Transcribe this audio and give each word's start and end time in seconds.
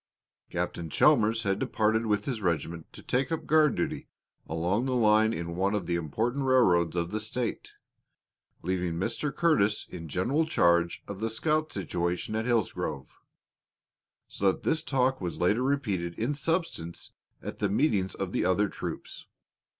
Captain 0.49 0.89
Chalmers 0.89 1.43
had 1.43 1.59
departed 1.59 2.07
with 2.07 2.25
his 2.25 2.41
regiment 2.41 2.91
to 2.91 3.03
take 3.03 3.31
up 3.31 3.45
guard 3.45 3.75
duty 3.75 4.07
along 4.49 4.87
the 4.87 4.95
line 4.95 5.31
in 5.31 5.55
one 5.55 5.75
of 5.75 5.85
the 5.85 5.93
important 5.95 6.43
railroads 6.43 6.95
of 6.95 7.11
the 7.11 7.19
State, 7.19 7.73
leaving 8.63 8.93
Mr. 8.93 9.31
Curtis 9.31 9.85
in 9.91 10.07
general 10.07 10.47
charge 10.47 11.03
of 11.07 11.19
the 11.19 11.29
scout 11.29 11.71
situation 11.71 12.35
at 12.35 12.45
Hillsgrove; 12.45 13.19
so 14.27 14.51
that 14.51 14.63
this 14.63 14.81
talk 14.81 15.21
was 15.21 15.39
later 15.39 15.61
repeated 15.61 16.17
in 16.17 16.33
substance 16.33 17.11
at 17.43 17.61
meetings 17.61 18.15
of 18.15 18.31
the 18.31 18.43
other 18.43 18.69
troops. 18.69 19.27